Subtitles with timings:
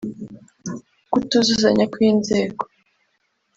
[1.11, 2.63] Kutuzuzanya kw’inzego